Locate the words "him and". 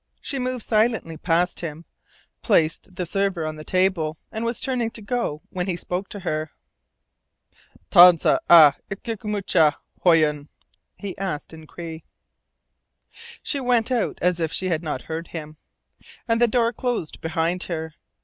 15.27-16.41